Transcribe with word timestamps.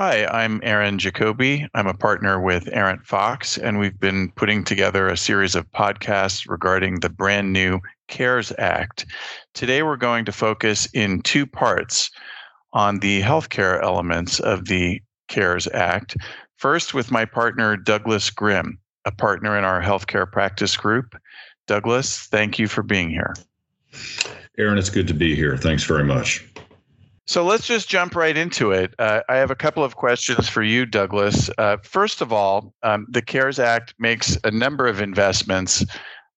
Hi, 0.00 0.26
I'm 0.26 0.60
Aaron 0.62 1.00
Jacoby. 1.00 1.66
I'm 1.74 1.88
a 1.88 1.92
partner 1.92 2.40
with 2.40 2.68
Arent 2.72 3.04
Fox, 3.04 3.58
and 3.58 3.80
we've 3.80 3.98
been 3.98 4.30
putting 4.36 4.62
together 4.62 5.08
a 5.08 5.16
series 5.16 5.56
of 5.56 5.68
podcasts 5.72 6.48
regarding 6.48 7.00
the 7.00 7.08
brand 7.08 7.52
new 7.52 7.80
CARES 8.06 8.52
Act. 8.58 9.06
Today, 9.54 9.82
we're 9.82 9.96
going 9.96 10.24
to 10.26 10.30
focus 10.30 10.86
in 10.94 11.20
two 11.22 11.46
parts 11.46 12.12
on 12.72 13.00
the 13.00 13.22
healthcare 13.22 13.82
elements 13.82 14.38
of 14.38 14.66
the 14.66 15.02
CARES 15.26 15.66
Act. 15.74 16.16
First, 16.58 16.94
with 16.94 17.10
my 17.10 17.24
partner, 17.24 17.76
Douglas 17.76 18.30
Grimm, 18.30 18.78
a 19.04 19.10
partner 19.10 19.58
in 19.58 19.64
our 19.64 19.82
healthcare 19.82 20.30
practice 20.30 20.76
group. 20.76 21.16
Douglas, 21.66 22.20
thank 22.26 22.56
you 22.56 22.68
for 22.68 22.84
being 22.84 23.10
here. 23.10 23.34
Aaron, 24.58 24.78
it's 24.78 24.90
good 24.90 25.08
to 25.08 25.14
be 25.14 25.34
here. 25.34 25.56
Thanks 25.56 25.82
very 25.82 26.04
much. 26.04 26.48
So 27.28 27.44
let's 27.44 27.66
just 27.66 27.90
jump 27.90 28.16
right 28.16 28.34
into 28.34 28.70
it. 28.70 28.94
Uh, 28.98 29.20
I 29.28 29.36
have 29.36 29.50
a 29.50 29.54
couple 29.54 29.84
of 29.84 29.96
questions 29.96 30.48
for 30.48 30.62
you, 30.62 30.86
Douglas. 30.86 31.50
Uh, 31.58 31.76
first 31.82 32.22
of 32.22 32.32
all, 32.32 32.72
um, 32.82 33.06
the 33.10 33.20
CARES 33.20 33.58
Act 33.58 33.92
makes 33.98 34.38
a 34.44 34.50
number 34.50 34.86
of 34.86 35.02
investments 35.02 35.84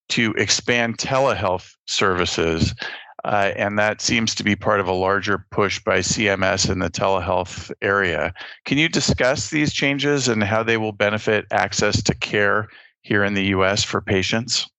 to 0.10 0.34
expand 0.34 0.98
telehealth 0.98 1.72
services. 1.88 2.76
Uh, 3.24 3.54
and 3.56 3.80
that 3.80 4.02
seems 4.02 4.36
to 4.36 4.44
be 4.44 4.54
part 4.54 4.82
of 4.82 4.88
a 4.90 4.92
larger 4.92 5.46
push 5.50 5.80
by 5.80 6.00
CMS 6.00 6.70
in 6.70 6.80
the 6.80 6.90
telehealth 6.90 7.72
area. 7.82 8.34
Can 8.66 8.78
you 8.78 8.90
discuss 8.90 9.50
these 9.50 9.72
changes 9.72 10.28
and 10.28 10.44
how 10.44 10.62
they 10.62 10.76
will 10.76 10.92
benefit 10.92 11.46
access 11.52 12.04
to 12.04 12.14
care 12.16 12.68
here 13.02 13.24
in 13.24 13.34
the 13.34 13.46
US 13.46 13.82
for 13.82 14.02
patients? 14.02 14.70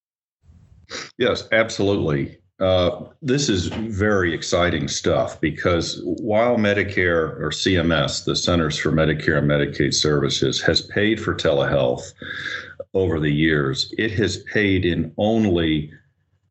Yes, 1.17 1.49
absolutely. 1.53 2.37
Uh, 2.61 3.07
this 3.23 3.49
is 3.49 3.67
very 3.67 4.33
exciting 4.33 4.87
stuff 4.87 5.41
because 5.41 6.01
while 6.05 6.57
Medicare 6.57 7.41
or 7.41 7.51
CMS, 7.51 8.25
the 8.25 8.37
Centers 8.37 8.79
for 8.79 8.93
Medicare 8.93 9.39
and 9.39 9.51
Medicaid 9.51 9.95
Services, 9.95 10.61
has 10.61 10.83
paid 10.83 11.21
for 11.21 11.35
telehealth 11.35 12.13
over 12.95 13.19
the 13.19 13.33
years, 13.33 13.93
it 13.99 14.13
has 14.13 14.45
paid 14.45 14.85
in 14.85 15.13
only, 15.17 15.91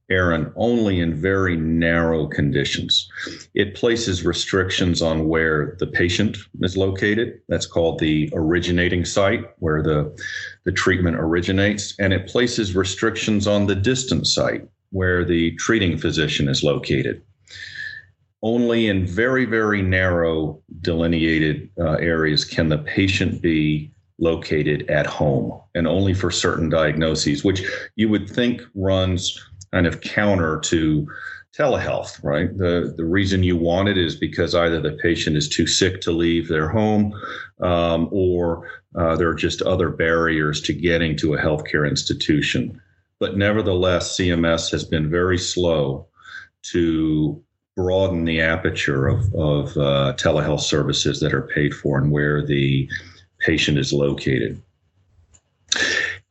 Aaron, 0.09 0.51
only 0.57 0.99
in 0.99 1.15
very 1.15 1.55
narrow 1.55 2.27
conditions. 2.27 3.07
It 3.53 3.75
places 3.75 4.25
restrictions 4.25 5.01
on 5.01 5.29
where 5.29 5.77
the 5.79 5.87
patient 5.87 6.35
is 6.61 6.75
located. 6.75 7.39
That's 7.47 7.67
called 7.67 7.99
the 7.99 8.29
originating 8.33 9.05
site, 9.05 9.45
where 9.59 9.81
the, 9.81 10.13
the 10.65 10.71
treatment 10.73 11.17
originates. 11.17 11.93
And 11.99 12.11
it 12.11 12.27
places 12.27 12.75
restrictions 12.75 13.47
on 13.47 13.67
the 13.67 13.75
distant 13.75 14.27
site 14.27 14.67
where 14.91 15.25
the 15.25 15.55
treating 15.55 15.97
physician 15.97 16.47
is 16.47 16.63
located. 16.63 17.21
Only 18.43 18.87
in 18.87 19.05
very, 19.05 19.45
very 19.45 19.81
narrow 19.81 20.61
delineated 20.81 21.69
uh, 21.79 21.93
areas 21.93 22.43
can 22.43 22.69
the 22.69 22.79
patient 22.79 23.41
be 23.41 23.91
located 24.19 24.89
at 24.89 25.05
home, 25.05 25.59
and 25.75 25.87
only 25.87 26.13
for 26.13 26.31
certain 26.31 26.69
diagnoses, 26.69 27.43
which 27.43 27.63
you 27.95 28.09
would 28.09 28.29
think 28.29 28.61
runs 28.75 29.37
kind 29.71 29.87
of 29.87 30.01
counter 30.01 30.59
to 30.59 31.07
telehealth, 31.57 32.23
right? 32.23 32.57
The 32.57 32.93
the 32.95 33.05
reason 33.05 33.43
you 33.43 33.57
want 33.57 33.89
it 33.89 33.97
is 33.97 34.15
because 34.15 34.55
either 34.55 34.79
the 34.79 34.93
patient 34.93 35.35
is 35.35 35.49
too 35.49 35.67
sick 35.67 36.01
to 36.01 36.11
leave 36.11 36.47
their 36.47 36.69
home, 36.69 37.13
um, 37.61 38.07
or 38.11 38.69
uh, 38.95 39.15
there 39.15 39.29
are 39.29 39.35
just 39.35 39.61
other 39.61 39.89
barriers 39.89 40.61
to 40.61 40.73
getting 40.73 41.15
to 41.17 41.33
a 41.33 41.41
healthcare 41.41 41.87
institution. 41.87 42.81
But 43.21 43.37
nevertheless, 43.37 44.17
CMS 44.17 44.71
has 44.71 44.83
been 44.83 45.07
very 45.07 45.37
slow 45.37 46.07
to 46.71 47.39
broaden 47.75 48.25
the 48.25 48.41
aperture 48.41 49.07
of, 49.07 49.31
of 49.35 49.77
uh, 49.77 50.13
telehealth 50.17 50.61
services 50.61 51.19
that 51.19 51.31
are 51.31 51.43
paid 51.43 51.75
for 51.75 51.99
and 51.99 52.11
where 52.11 52.43
the 52.43 52.89
patient 53.37 53.77
is 53.77 53.93
located. 53.93 54.59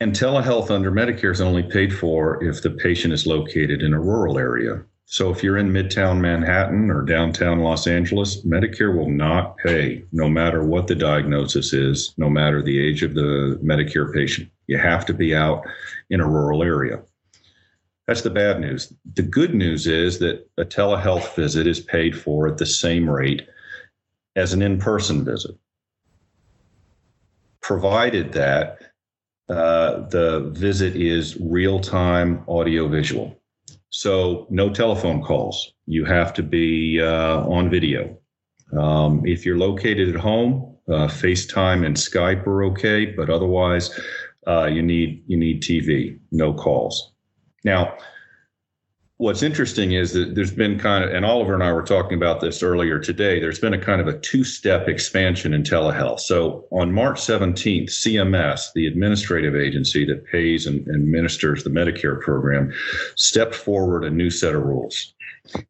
And 0.00 0.14
telehealth 0.14 0.72
under 0.72 0.90
Medicare 0.90 1.30
is 1.30 1.40
only 1.40 1.62
paid 1.62 1.96
for 1.96 2.42
if 2.42 2.60
the 2.60 2.70
patient 2.70 3.14
is 3.14 3.24
located 3.24 3.82
in 3.82 3.94
a 3.94 4.00
rural 4.00 4.36
area. 4.36 4.82
So 5.04 5.30
if 5.30 5.44
you're 5.44 5.58
in 5.58 5.72
Midtown 5.72 6.20
Manhattan 6.20 6.90
or 6.90 7.02
downtown 7.02 7.60
Los 7.60 7.86
Angeles, 7.86 8.44
Medicare 8.44 8.96
will 8.96 9.10
not 9.10 9.56
pay 9.58 10.04
no 10.10 10.28
matter 10.28 10.64
what 10.64 10.88
the 10.88 10.96
diagnosis 10.96 11.72
is, 11.72 12.14
no 12.16 12.28
matter 12.28 12.62
the 12.62 12.84
age 12.84 13.04
of 13.04 13.14
the 13.14 13.60
Medicare 13.62 14.12
patient. 14.12 14.50
You 14.70 14.78
have 14.78 15.04
to 15.06 15.12
be 15.12 15.34
out 15.34 15.66
in 16.10 16.20
a 16.20 16.28
rural 16.28 16.62
area. 16.62 17.02
That's 18.06 18.22
the 18.22 18.30
bad 18.30 18.60
news. 18.60 18.92
The 19.14 19.22
good 19.22 19.52
news 19.52 19.88
is 19.88 20.20
that 20.20 20.48
a 20.58 20.64
telehealth 20.64 21.34
visit 21.34 21.66
is 21.66 21.80
paid 21.80 22.16
for 22.16 22.46
at 22.46 22.58
the 22.58 22.66
same 22.66 23.10
rate 23.10 23.48
as 24.36 24.52
an 24.52 24.62
in 24.62 24.78
person 24.78 25.24
visit, 25.24 25.56
provided 27.60 28.32
that 28.34 28.78
uh, 29.48 30.06
the 30.06 30.48
visit 30.52 30.94
is 30.94 31.36
real 31.40 31.80
time 31.80 32.44
audio 32.46 32.86
visual. 32.86 33.36
So, 33.88 34.46
no 34.50 34.70
telephone 34.70 35.20
calls. 35.20 35.72
You 35.86 36.04
have 36.04 36.32
to 36.34 36.44
be 36.44 37.00
uh, 37.02 37.40
on 37.48 37.70
video. 37.70 38.16
Um, 38.78 39.26
if 39.26 39.44
you're 39.44 39.58
located 39.58 40.14
at 40.14 40.20
home, 40.20 40.76
uh, 40.88 41.08
FaceTime 41.08 41.84
and 41.84 41.96
Skype 41.96 42.46
are 42.46 42.64
okay, 42.64 43.06
but 43.06 43.30
otherwise, 43.30 43.90
uh, 44.46 44.66
you 44.66 44.82
need 44.82 45.22
you 45.26 45.36
need 45.36 45.62
TV, 45.62 46.18
no 46.32 46.52
calls. 46.52 47.12
Now, 47.64 47.96
what's 49.18 49.42
interesting 49.42 49.92
is 49.92 50.14
that 50.14 50.34
there's 50.34 50.52
been 50.52 50.78
kind 50.78 51.04
of, 51.04 51.10
and 51.10 51.26
Oliver 51.26 51.52
and 51.52 51.62
I 51.62 51.72
were 51.72 51.82
talking 51.82 52.16
about 52.16 52.40
this 52.40 52.62
earlier 52.62 52.98
today. 52.98 53.38
There's 53.38 53.58
been 53.58 53.74
a 53.74 53.78
kind 53.78 54.00
of 54.00 54.08
a 54.08 54.18
two-step 54.18 54.88
expansion 54.88 55.52
in 55.52 55.62
telehealth. 55.62 56.20
So 56.20 56.66
on 56.70 56.90
March 56.90 57.20
17th, 57.20 57.90
CMS, 57.90 58.72
the 58.74 58.86
administrative 58.86 59.54
agency 59.54 60.06
that 60.06 60.24
pays 60.24 60.66
and, 60.66 60.88
administers 60.88 61.64
the 61.64 61.70
Medicare 61.70 62.18
program, 62.18 62.72
stepped 63.16 63.54
forward 63.54 64.04
a 64.04 64.10
new 64.10 64.30
set 64.30 64.54
of 64.54 64.62
rules, 64.62 65.12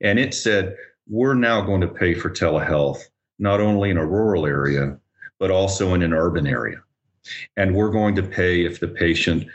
and 0.01 0.21
it 0.21 0.33
said 0.33 0.77
we're 1.09 1.35
now 1.35 1.61
going 1.61 1.81
to 1.81 1.89
pay 1.89 2.15
for 2.15 2.31
telehealth 2.31 3.01
not 3.41 3.61
only 3.61 3.91
in 3.91 3.97
a 3.97 4.07
rural 4.07 4.47
area 4.47 4.97
but 5.41 5.51
also 5.51 5.95
in 5.95 6.03
an 6.03 6.13
urban 6.13 6.47
area. 6.47 6.77
And 7.57 7.75
we're 7.75 7.91
going 7.91 8.15
to 8.17 8.23
pay 8.23 8.65
if 8.65 8.81
the 8.81 8.89
patient 8.89 9.47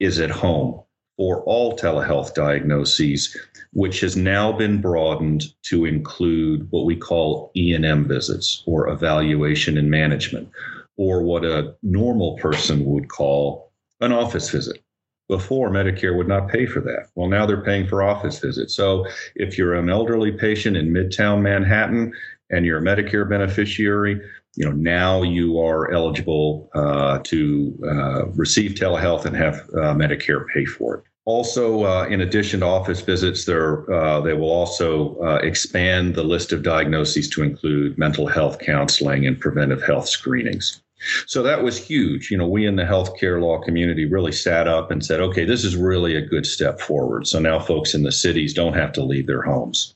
is 0.00 0.20
at 0.20 0.30
home 0.30 0.82
for 1.16 1.42
all 1.44 1.76
telehealth 1.76 2.34
diagnoses, 2.34 3.36
which 3.72 4.00
has 4.00 4.16
now 4.16 4.52
been 4.52 4.80
broadened 4.80 5.44
to 5.62 5.86
include 5.86 6.66
what 6.70 6.84
we 6.84 6.94
call 6.94 7.50
E&M 7.56 8.06
visits 8.06 8.62
or 8.66 8.88
evaluation 8.88 9.78
and 9.78 9.90
management, 9.90 10.48
or 10.96 11.22
what 11.22 11.44
a 11.44 11.74
normal 11.82 12.36
person 12.36 12.84
would 12.84 13.08
call 13.08 13.72
an 14.00 14.12
office 14.12 14.50
visit. 14.50 14.82
Before, 15.28 15.70
Medicare 15.70 16.16
would 16.16 16.28
not 16.28 16.48
pay 16.48 16.66
for 16.66 16.80
that. 16.82 17.08
Well, 17.16 17.28
now 17.28 17.46
they're 17.46 17.64
paying 17.64 17.88
for 17.88 18.02
office 18.02 18.38
visits. 18.38 18.76
So 18.76 19.06
if 19.34 19.58
you're 19.58 19.74
an 19.74 19.90
elderly 19.90 20.30
patient 20.32 20.76
in 20.76 20.92
Midtown 20.92 21.42
Manhattan 21.42 22.12
and 22.50 22.64
you're 22.64 22.78
a 22.78 22.82
Medicare 22.82 23.28
beneficiary, 23.28 24.20
you 24.56 24.64
know 24.64 24.72
now 24.72 25.22
you 25.22 25.60
are 25.60 25.92
eligible 25.92 26.70
uh, 26.74 27.18
to 27.20 27.78
uh, 27.88 28.26
receive 28.28 28.72
telehealth 28.72 29.24
and 29.24 29.36
have 29.36 29.54
uh, 29.74 29.94
Medicare 29.94 30.46
pay 30.52 30.64
for 30.64 30.96
it. 30.96 31.04
Also, 31.26 31.84
uh, 31.84 32.06
in 32.08 32.20
addition 32.20 32.60
to 32.60 32.66
office 32.66 33.00
visits, 33.00 33.44
there 33.44 33.92
uh, 33.92 34.20
they 34.20 34.32
will 34.32 34.50
also 34.50 35.16
uh, 35.20 35.40
expand 35.42 36.14
the 36.14 36.22
list 36.22 36.52
of 36.52 36.62
diagnoses 36.62 37.28
to 37.30 37.42
include 37.42 37.98
mental 37.98 38.26
health 38.26 38.58
counseling 38.60 39.26
and 39.26 39.38
preventive 39.38 39.82
health 39.82 40.08
screenings. 40.08 40.80
So 41.26 41.42
that 41.42 41.62
was 41.62 41.76
huge. 41.76 42.30
You 42.30 42.38
know, 42.38 42.46
we 42.46 42.64
in 42.64 42.76
the 42.76 42.84
healthcare 42.84 43.40
law 43.40 43.58
community 43.58 44.06
really 44.06 44.32
sat 44.32 44.66
up 44.66 44.90
and 44.90 45.04
said, 45.04 45.20
okay, 45.20 45.44
this 45.44 45.64
is 45.64 45.76
really 45.76 46.16
a 46.16 46.22
good 46.24 46.46
step 46.46 46.80
forward. 46.80 47.26
So 47.26 47.38
now 47.38 47.58
folks 47.58 47.94
in 47.94 48.02
the 48.02 48.12
cities 48.12 48.54
don't 48.54 48.74
have 48.74 48.92
to 48.92 49.02
leave 49.02 49.26
their 49.26 49.42
homes. 49.42 49.94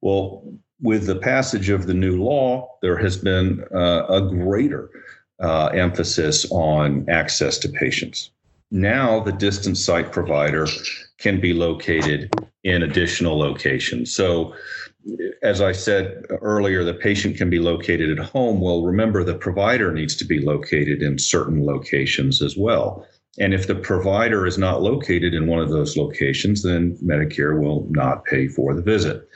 Well, 0.00 0.42
with 0.80 1.06
the 1.06 1.16
passage 1.16 1.68
of 1.68 1.86
the 1.86 1.94
new 1.94 2.22
law, 2.22 2.76
there 2.82 2.98
has 2.98 3.16
been 3.16 3.64
uh, 3.74 4.06
a 4.08 4.20
greater 4.20 4.90
uh, 5.40 5.66
emphasis 5.66 6.46
on 6.50 7.08
access 7.08 7.58
to 7.58 7.68
patients. 7.68 8.30
Now, 8.70 9.20
the 9.20 9.32
distance 9.32 9.84
site 9.84 10.10
provider 10.12 10.66
can 11.18 11.40
be 11.40 11.52
located 11.54 12.32
in 12.64 12.82
additional 12.82 13.38
locations. 13.38 14.14
So, 14.14 14.54
as 15.42 15.60
I 15.60 15.72
said 15.72 16.24
earlier, 16.40 16.82
the 16.82 16.94
patient 16.94 17.36
can 17.36 17.50
be 17.50 17.58
located 17.58 18.18
at 18.18 18.24
home. 18.24 18.60
Well, 18.60 18.82
remember, 18.82 19.22
the 19.22 19.34
provider 19.34 19.92
needs 19.92 20.16
to 20.16 20.24
be 20.24 20.40
located 20.40 21.02
in 21.02 21.18
certain 21.18 21.64
locations 21.64 22.40
as 22.40 22.56
well. 22.56 23.06
And 23.38 23.52
if 23.52 23.66
the 23.66 23.74
provider 23.74 24.46
is 24.46 24.58
not 24.58 24.82
located 24.82 25.34
in 25.34 25.46
one 25.46 25.58
of 25.58 25.70
those 25.70 25.96
locations, 25.96 26.62
then 26.62 26.96
Medicare 27.04 27.60
will 27.60 27.86
not 27.90 28.24
pay 28.24 28.48
for 28.48 28.74
the 28.74 28.82
visit. 28.82 29.28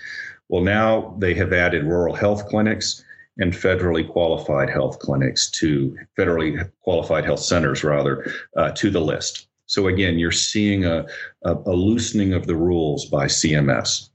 Well, 0.48 0.62
now 0.62 1.14
they 1.18 1.34
have 1.34 1.52
added 1.52 1.84
rural 1.84 2.14
health 2.14 2.46
clinics 2.48 3.04
and 3.38 3.52
federally 3.52 4.08
qualified 4.08 4.68
health 4.68 4.98
clinics 4.98 5.50
to 5.52 5.96
federally 6.18 6.70
qualified 6.82 7.24
health 7.24 7.40
centers, 7.40 7.84
rather, 7.84 8.32
uh, 8.56 8.72
to 8.72 8.90
the 8.90 9.00
list. 9.00 9.48
So 9.66 9.88
again, 9.88 10.18
you're 10.18 10.32
seeing 10.32 10.84
a, 10.84 11.06
a, 11.42 11.54
a 11.54 11.72
loosening 11.72 12.32
of 12.32 12.46
the 12.46 12.56
rules 12.56 13.04
by 13.06 13.26
CMS. 13.26 14.08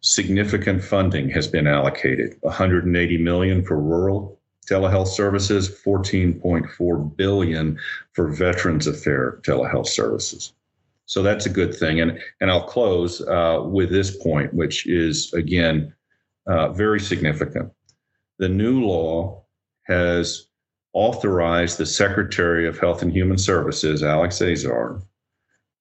Significant 0.00 0.82
funding 0.82 1.28
has 1.30 1.48
been 1.48 1.66
allocated, 1.66 2.36
180 2.40 3.18
million 3.18 3.64
for 3.64 3.78
rural 3.80 4.38
telehealth 4.66 5.08
services, 5.08 5.68
14.4 5.68 7.16
billion 7.16 7.78
for 8.12 8.28
Veterans 8.28 8.86
Affair 8.86 9.40
telehealth 9.42 9.88
services. 9.88 10.52
So 11.06 11.22
that's 11.22 11.46
a 11.46 11.50
good 11.50 11.74
thing. 11.74 12.00
And 12.00 12.18
and 12.40 12.50
I'll 12.50 12.66
close 12.66 13.20
uh, 13.22 13.62
with 13.64 13.90
this 13.90 14.16
point, 14.22 14.54
which 14.54 14.86
is 14.86 15.32
again 15.32 15.94
uh, 16.46 16.72
very 16.72 17.00
significant. 17.00 17.72
The 18.38 18.48
new 18.48 18.84
law 18.84 19.44
has 19.84 20.48
authorized 20.92 21.78
the 21.78 21.86
Secretary 21.86 22.66
of 22.66 22.78
Health 22.78 23.02
and 23.02 23.12
Human 23.12 23.38
Services, 23.38 24.02
Alex 24.02 24.40
Azar, 24.40 25.02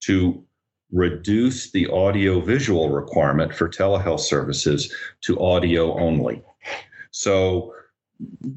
to 0.01 0.43
reduce 0.91 1.71
the 1.71 1.87
audio 1.87 2.39
visual 2.39 2.89
requirement 2.89 3.53
for 3.53 3.67
telehealth 3.67 4.19
services 4.19 4.93
to 5.21 5.39
audio 5.39 5.97
only. 5.97 6.43
So 7.11 7.73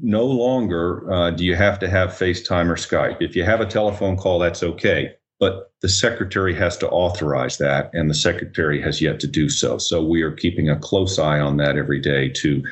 no 0.01 0.25
longer 0.25 1.11
uh, 1.11 1.31
do 1.31 1.43
you 1.43 1.55
have 1.55 1.79
to 1.79 1.89
have 1.89 2.09
FaceTime 2.09 2.69
or 2.69 2.75
Skype. 2.75 3.21
If 3.21 3.35
you 3.35 3.43
have 3.43 3.61
a 3.61 3.65
telephone 3.65 4.17
call, 4.17 4.39
that's 4.39 4.63
okay. 4.63 5.15
But 5.39 5.71
the 5.81 5.89
secretary 5.89 6.55
has 6.55 6.77
to 6.77 6.89
authorize 6.89 7.57
that, 7.59 7.91
and 7.93 8.09
the 8.09 8.15
secretary 8.15 8.81
has 8.81 9.01
yet 9.01 9.19
to 9.19 9.27
do 9.27 9.49
so. 9.49 9.77
So 9.77 10.03
we 10.03 10.23
are 10.23 10.31
keeping 10.31 10.69
a 10.69 10.79
close 10.79 11.19
eye 11.19 11.39
on 11.39 11.57
that 11.57 11.77
every 11.77 11.99
day 11.99 12.29
to 12.29 12.63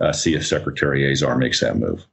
uh, 0.00 0.12
see 0.12 0.34
if 0.34 0.46
Secretary 0.46 1.10
Azar 1.10 1.36
makes 1.36 1.60
that 1.60 1.76
move. 1.76 2.06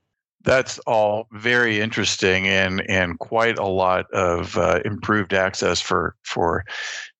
That's 0.44 0.78
all 0.80 1.28
very 1.32 1.80
interesting 1.80 2.48
and 2.48 2.84
and 2.90 3.18
quite 3.20 3.58
a 3.58 3.66
lot 3.66 4.12
of 4.12 4.58
uh, 4.58 4.82
improved 4.84 5.34
access 5.34 5.80
for 5.80 6.16
for 6.24 6.66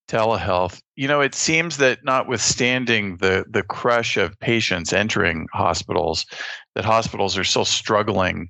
telehealth. 0.10 0.82
You 0.96 1.08
know, 1.08 1.22
it 1.22 1.34
seems 1.34 1.78
that 1.78 2.04
notwithstanding 2.04 3.18
the 3.18 3.46
the 3.50 3.64
crush 3.64 4.18
of 4.18 4.38
patients 4.40 4.92
entering 4.92 5.48
hospitals, 5.54 6.26
that 6.76 6.84
hospitals 6.84 7.38
are 7.38 7.46
still 7.46 7.66
struggling 7.66 8.50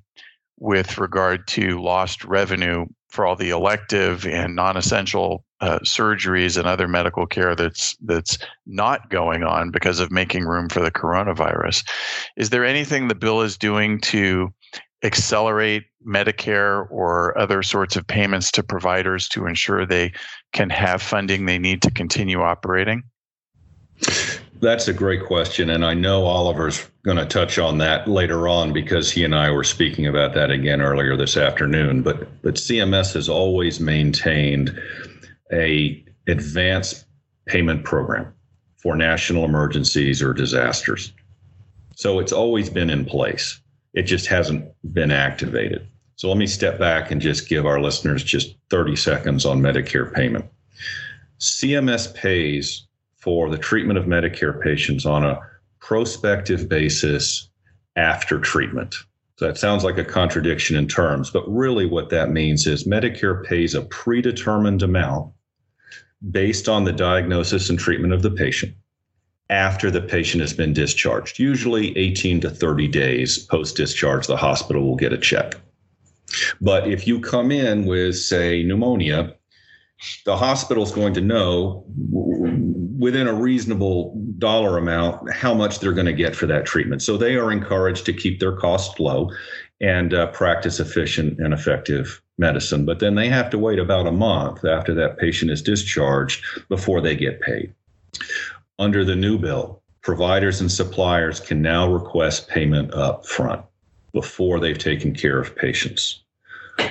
with 0.58 0.98
regard 0.98 1.46
to 1.48 1.80
lost 1.80 2.24
revenue 2.24 2.86
for 3.08 3.24
all 3.24 3.36
the 3.36 3.50
elective 3.50 4.26
and 4.26 4.56
non-essential 4.56 5.44
uh, 5.60 5.78
surgeries 5.80 6.58
and 6.58 6.66
other 6.66 6.88
medical 6.88 7.26
care 7.26 7.54
that's 7.54 7.96
that's 8.04 8.38
not 8.66 9.08
going 9.08 9.44
on 9.44 9.70
because 9.70 10.00
of 10.00 10.10
making 10.10 10.44
room 10.44 10.68
for 10.68 10.80
the 10.80 10.90
coronavirus. 10.90 11.88
Is 12.36 12.50
there 12.50 12.64
anything 12.64 13.08
the 13.08 13.14
bill 13.14 13.40
is 13.40 13.56
doing 13.56 14.00
to 14.00 14.52
accelerate 15.04 15.84
Medicare 16.06 16.86
or 16.90 17.36
other 17.38 17.62
sorts 17.62 17.94
of 17.94 18.06
payments 18.06 18.50
to 18.52 18.62
providers 18.62 19.28
to 19.28 19.46
ensure 19.46 19.86
they 19.86 20.12
can 20.52 20.70
have 20.70 21.00
funding 21.00 21.46
they 21.46 21.58
need 21.58 21.82
to 21.82 21.90
continue 21.90 22.40
operating? 22.40 23.02
That's 24.64 24.88
a 24.88 24.94
great 24.94 25.24
question. 25.24 25.68
And 25.68 25.84
I 25.84 25.92
know 25.92 26.24
Oliver's 26.24 26.88
going 27.04 27.18
to 27.18 27.26
touch 27.26 27.58
on 27.58 27.78
that 27.78 28.08
later 28.08 28.48
on 28.48 28.72
because 28.72 29.12
he 29.12 29.22
and 29.22 29.34
I 29.34 29.50
were 29.50 29.62
speaking 29.62 30.06
about 30.06 30.32
that 30.34 30.50
again 30.50 30.80
earlier 30.80 31.16
this 31.16 31.36
afternoon. 31.36 32.02
But 32.02 32.42
but 32.42 32.54
CMS 32.54 33.12
has 33.12 33.28
always 33.28 33.78
maintained 33.78 34.80
a 35.52 36.02
advanced 36.26 37.04
payment 37.46 37.84
program 37.84 38.32
for 38.78 38.96
national 38.96 39.44
emergencies 39.44 40.22
or 40.22 40.32
disasters. 40.32 41.12
So 41.96 42.18
it's 42.18 42.32
always 42.32 42.70
been 42.70 42.88
in 42.88 43.04
place. 43.04 43.60
It 43.92 44.04
just 44.04 44.26
hasn't 44.26 44.64
been 44.94 45.10
activated. 45.10 45.86
So 46.16 46.28
let 46.28 46.38
me 46.38 46.46
step 46.46 46.78
back 46.78 47.10
and 47.10 47.20
just 47.20 47.48
give 47.48 47.66
our 47.66 47.80
listeners 47.80 48.24
just 48.24 48.56
30 48.70 48.96
seconds 48.96 49.44
on 49.44 49.60
Medicare 49.60 50.12
payment. 50.12 50.46
CMS 51.38 52.14
pays 52.14 52.86
for 53.24 53.48
the 53.48 53.56
treatment 53.56 53.98
of 53.98 54.04
Medicare 54.04 54.60
patients 54.62 55.06
on 55.06 55.24
a 55.24 55.40
prospective 55.80 56.68
basis 56.68 57.48
after 57.96 58.38
treatment. 58.38 58.94
So 59.38 59.46
that 59.46 59.56
sounds 59.56 59.82
like 59.82 59.96
a 59.96 60.04
contradiction 60.04 60.76
in 60.76 60.86
terms, 60.86 61.30
but 61.30 61.42
really 61.48 61.86
what 61.86 62.10
that 62.10 62.30
means 62.30 62.66
is 62.66 62.86
Medicare 62.86 63.42
pays 63.42 63.74
a 63.74 63.82
predetermined 63.82 64.82
amount 64.82 65.32
based 66.30 66.68
on 66.68 66.84
the 66.84 66.92
diagnosis 66.92 67.70
and 67.70 67.78
treatment 67.78 68.12
of 68.12 68.22
the 68.22 68.30
patient 68.30 68.74
after 69.48 69.90
the 69.90 70.02
patient 70.02 70.42
has 70.42 70.52
been 70.52 70.74
discharged. 70.74 71.38
Usually 71.38 71.96
18 71.96 72.42
to 72.42 72.50
30 72.50 72.88
days 72.88 73.38
post 73.38 73.76
discharge, 73.76 74.26
the 74.26 74.36
hospital 74.36 74.82
will 74.82 74.96
get 74.96 75.12
a 75.14 75.18
check. 75.18 75.54
But 76.60 76.88
if 76.88 77.06
you 77.06 77.20
come 77.20 77.50
in 77.50 77.86
with, 77.86 78.16
say, 78.16 78.62
pneumonia, 78.62 79.34
the 80.24 80.36
hospital 80.36 80.82
is 80.82 80.92
going 80.92 81.14
to 81.14 81.20
know 81.20 81.84
within 82.98 83.26
a 83.26 83.34
reasonable 83.34 84.14
dollar 84.38 84.78
amount 84.78 85.32
how 85.32 85.54
much 85.54 85.78
they're 85.78 85.92
going 85.92 86.06
to 86.06 86.12
get 86.12 86.34
for 86.34 86.46
that 86.46 86.64
treatment. 86.64 87.02
So 87.02 87.16
they 87.16 87.36
are 87.36 87.52
encouraged 87.52 88.06
to 88.06 88.12
keep 88.12 88.40
their 88.40 88.56
costs 88.56 88.98
low 88.98 89.30
and 89.80 90.14
uh, 90.14 90.28
practice 90.28 90.80
efficient 90.80 91.38
and 91.38 91.52
effective 91.52 92.22
medicine. 92.38 92.84
But 92.84 93.00
then 93.00 93.14
they 93.14 93.28
have 93.28 93.50
to 93.50 93.58
wait 93.58 93.78
about 93.78 94.06
a 94.06 94.12
month 94.12 94.64
after 94.64 94.94
that 94.94 95.18
patient 95.18 95.50
is 95.50 95.62
discharged 95.62 96.44
before 96.68 97.00
they 97.00 97.14
get 97.14 97.40
paid. 97.40 97.72
Under 98.78 99.04
the 99.04 99.16
new 99.16 99.38
bill, 99.38 99.82
providers 100.02 100.60
and 100.60 100.70
suppliers 100.70 101.40
can 101.40 101.62
now 101.62 101.90
request 101.90 102.48
payment 102.48 102.92
up 102.94 103.26
front 103.26 103.62
before 104.12 104.60
they've 104.60 104.78
taken 104.78 105.14
care 105.14 105.38
of 105.38 105.54
patients. 105.56 106.23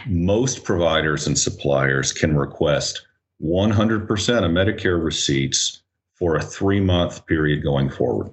Most 0.08 0.64
providers 0.64 1.28
and 1.28 1.38
suppliers 1.38 2.12
can 2.12 2.36
request 2.36 3.06
100% 3.42 4.04
of 4.04 4.52
Medicare 4.52 5.04
receipts 5.04 5.84
for 6.14 6.36
a 6.36 6.42
three 6.42 6.80
month 6.80 7.26
period 7.26 7.64
going 7.64 7.90
forward. 7.90 8.32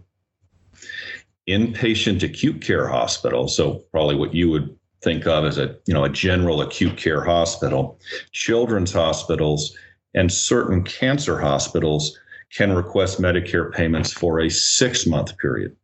Inpatient 1.48 2.22
acute 2.22 2.60
care 2.60 2.86
hospital, 2.86 3.48
so 3.48 3.84
probably 3.90 4.14
what 4.14 4.34
you 4.34 4.50
would 4.50 4.76
think 5.02 5.26
of 5.26 5.44
as 5.44 5.58
a 5.58 5.76
you 5.86 5.94
know 5.94 6.04
a 6.04 6.08
general 6.08 6.60
acute 6.60 6.96
care 6.96 7.24
hospital, 7.24 7.98
children's 8.32 8.92
hospitals, 8.92 9.76
and 10.14 10.30
certain 10.30 10.84
cancer 10.84 11.40
hospitals 11.40 12.18
can 12.52 12.72
request 12.72 13.20
Medicare 13.20 13.72
payments 13.72 14.12
for 14.12 14.40
a 14.40 14.50
six 14.50 15.06
month 15.06 15.36
period. 15.38 15.74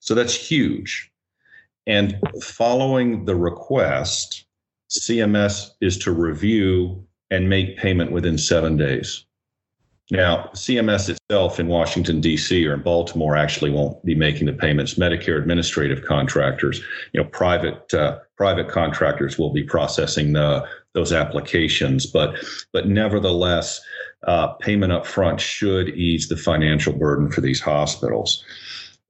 So 0.00 0.14
that's 0.14 0.34
huge. 0.34 1.10
And 1.86 2.18
following 2.42 3.24
the 3.26 3.36
request, 3.36 4.45
CMS 5.00 5.70
is 5.80 5.98
to 5.98 6.12
review 6.12 7.04
and 7.30 7.48
make 7.48 7.76
payment 7.76 8.12
within 8.12 8.38
seven 8.38 8.76
days. 8.76 9.24
Now, 10.10 10.50
CMS 10.54 11.08
itself 11.08 11.58
in 11.58 11.66
Washington, 11.66 12.20
D.C. 12.20 12.64
or 12.64 12.74
in 12.74 12.82
Baltimore 12.82 13.36
actually 13.36 13.72
won't 13.72 14.04
be 14.04 14.14
making 14.14 14.46
the 14.46 14.52
payments. 14.52 14.94
Medicare 14.94 15.38
administrative 15.38 16.04
contractors, 16.04 16.80
you 17.12 17.20
know, 17.20 17.28
private 17.28 17.92
uh, 17.92 18.18
private 18.36 18.68
contractors 18.68 19.36
will 19.36 19.52
be 19.52 19.64
processing 19.64 20.32
the, 20.32 20.64
those 20.92 21.12
applications. 21.12 22.06
But 22.06 22.36
but 22.72 22.86
nevertheless, 22.86 23.80
uh, 24.28 24.48
payment 24.54 24.92
up 24.92 25.06
front 25.06 25.40
should 25.40 25.88
ease 25.88 26.28
the 26.28 26.36
financial 26.36 26.92
burden 26.92 27.28
for 27.28 27.40
these 27.40 27.60
hospitals. 27.60 28.44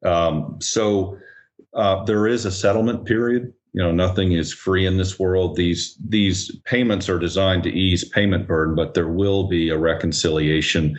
Um, 0.02 0.56
so 0.62 1.18
uh, 1.74 2.04
there 2.04 2.26
is 2.26 2.46
a 2.46 2.50
settlement 2.50 3.04
period. 3.04 3.52
You 3.76 3.82
know, 3.82 3.92
nothing 3.92 4.32
is 4.32 4.54
free 4.54 4.86
in 4.86 4.96
this 4.96 5.18
world. 5.18 5.54
These 5.54 5.98
these 6.08 6.50
payments 6.64 7.10
are 7.10 7.18
designed 7.18 7.62
to 7.64 7.70
ease 7.70 8.08
payment 8.08 8.48
burden, 8.48 8.74
but 8.74 8.94
there 8.94 9.06
will 9.06 9.48
be 9.48 9.68
a 9.68 9.76
reconciliation 9.76 10.96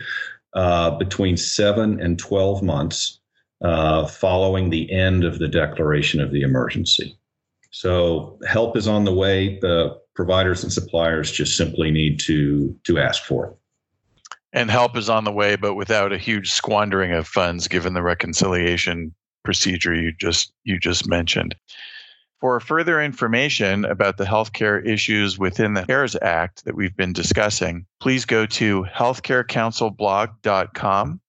uh, 0.54 0.92
between 0.92 1.36
seven 1.36 2.00
and 2.00 2.20
twelve 2.20 2.62
months 2.62 3.18
uh, 3.62 4.06
following 4.06 4.70
the 4.70 4.90
end 4.92 5.24
of 5.24 5.40
the 5.40 5.48
declaration 5.48 6.20
of 6.20 6.30
the 6.30 6.42
emergency. 6.42 7.18
So 7.72 8.38
help 8.46 8.76
is 8.76 8.86
on 8.86 9.04
the 9.04 9.14
way. 9.14 9.58
The 9.58 9.98
providers 10.14 10.62
and 10.62 10.72
suppliers 10.72 11.32
just 11.32 11.56
simply 11.56 11.90
need 11.90 12.20
to 12.20 12.78
to 12.84 13.00
ask 13.00 13.24
for 13.24 13.46
it 13.46 13.56
and 14.52 14.70
help 14.70 14.96
is 14.96 15.10
on 15.10 15.24
the 15.24 15.32
way, 15.32 15.56
but 15.56 15.74
without 15.74 16.12
a 16.12 16.18
huge 16.18 16.52
squandering 16.52 17.12
of 17.12 17.26
funds, 17.26 17.66
given 17.66 17.94
the 17.94 18.02
reconciliation 18.02 19.14
procedure 19.44 19.94
you 19.94 20.12
just 20.12 20.52
you 20.62 20.78
just 20.78 21.08
mentioned. 21.08 21.56
For 22.40 22.60
further 22.60 23.02
information 23.02 23.84
about 23.84 24.16
the 24.16 24.24
healthcare 24.24 24.82
issues 24.86 25.38
within 25.38 25.74
the 25.74 25.84
CARES 25.84 26.16
Act 26.22 26.64
that 26.64 26.76
we've 26.76 26.96
been 26.96 27.12
discussing, 27.12 27.84
please 28.00 28.24
go 28.24 28.46
to 28.46 28.86
healthcarecounselblog.com 28.94 31.20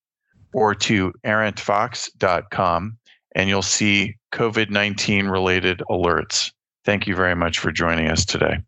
or 0.54 0.76
to 0.76 1.14
arentfox.com 1.26 2.98
and 3.36 3.50
you'll 3.50 3.62
see 3.62 4.16
COVID 4.34 4.70
19 4.70 5.28
related 5.28 5.82
alerts. 5.90 6.52
Thank 6.86 7.08
you 7.08 7.16
very 7.16 7.36
much 7.36 7.60
for 7.60 7.72
joining 7.72 8.10
us 8.10 8.26
today. 8.26 8.60